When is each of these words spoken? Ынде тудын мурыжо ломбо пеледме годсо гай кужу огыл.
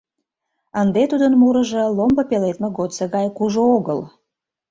Ынде 0.81 1.01
тудын 1.11 1.33
мурыжо 1.41 1.83
ломбо 1.97 2.23
пеледме 2.29 2.67
годсо 2.77 3.03
гай 3.15 3.27
кужу 3.37 3.63
огыл. 3.77 3.99